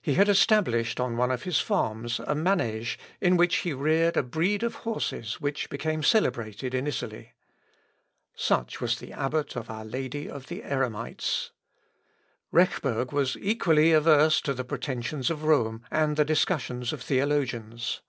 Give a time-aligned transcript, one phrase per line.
[0.00, 4.22] He had established on one of his farms a manêge in which he reared a
[4.22, 7.34] breed of horses which became celebrated in Italy.
[8.34, 11.50] Such was the abbot of our Lady of the Eremites.
[12.50, 18.00] Rechberg was equally averse to the pretensions of Rome and the discussions of theologians.